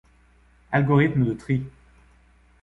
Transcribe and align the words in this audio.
Algorithmes 0.73 1.27
de 1.33 1.37
tri. 1.43 1.59